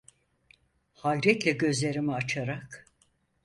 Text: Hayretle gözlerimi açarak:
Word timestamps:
Hayretle 0.93 1.51
gözlerimi 1.51 2.11
açarak: 2.13 2.87